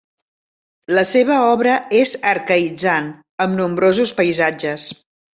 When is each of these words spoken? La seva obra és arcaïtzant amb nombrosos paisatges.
La 0.99 1.03
seva 1.09 1.35
obra 1.49 1.75
és 1.99 2.13
arcaïtzant 2.31 3.09
amb 3.45 3.55
nombrosos 3.61 4.15
paisatges. 4.21 4.87